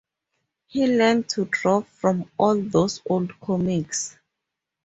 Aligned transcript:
He 0.65 0.87
learned 0.87 1.29
to 1.29 1.45
draw 1.45 1.81
from 1.81 2.31
all 2.39 2.59
those 2.59 3.03
old 3.07 3.39
comics. 3.39 4.17